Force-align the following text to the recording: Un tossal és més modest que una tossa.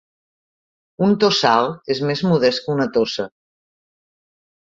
Un 1.07 1.11
tossal 1.23 1.69
és 1.95 2.01
més 2.11 2.25
modest 2.29 2.63
que 2.65 2.73
una 2.77 2.87
tossa. 2.95 3.27